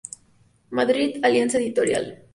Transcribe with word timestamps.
Madrid: 0.71 1.23
Alianza 1.23 1.59
editorial. 1.59 2.17